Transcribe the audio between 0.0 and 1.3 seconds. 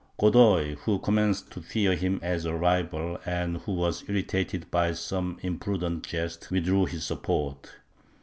Godoy, who com